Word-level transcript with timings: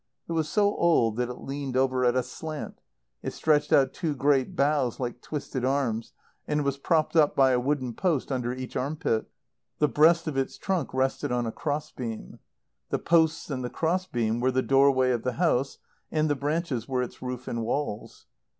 It 0.27 0.31
was 0.31 0.49
so 0.49 0.75
old 0.77 1.17
that 1.17 1.29
it 1.29 1.33
leaned 1.43 1.77
over 1.77 2.03
at 2.05 2.15
a 2.15 2.23
slant; 2.23 2.81
it 3.21 3.33
stretched 3.33 3.71
out 3.71 3.93
two 3.93 4.15
great 4.15 4.55
boughs 4.55 4.99
like 4.99 5.21
twisted 5.21 5.63
arms, 5.63 6.13
and 6.47 6.65
was 6.65 6.79
propped 6.79 7.15
up 7.15 7.35
by 7.35 7.51
a 7.51 7.59
wooden 7.59 7.93
post 7.93 8.31
under 8.31 8.51
each 8.51 8.75
armpit. 8.75 9.29
The 9.77 9.87
breast 9.87 10.25
of 10.25 10.37
its 10.37 10.57
trunk 10.57 10.91
rested 10.91 11.31
on 11.31 11.45
a 11.45 11.51
cross 11.51 11.91
beam. 11.91 12.39
The 12.89 12.97
posts 12.97 13.51
and 13.51 13.63
the 13.63 13.69
cross 13.69 14.07
beam 14.07 14.39
were 14.39 14.49
the 14.49 14.63
doorway 14.63 15.11
of 15.11 15.21
the 15.21 15.33
house, 15.33 15.77
and 16.11 16.31
the 16.31 16.35
branches 16.35 16.87
were 16.87 17.03
its 17.03 17.21
roof 17.21 17.47
and 17.47 17.61
walls. 17.61 18.25